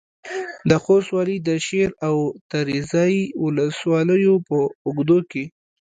[0.69, 2.15] د خوست والي د شېر او
[2.51, 5.43] تریزایي ولسوالیو په اوږدو کې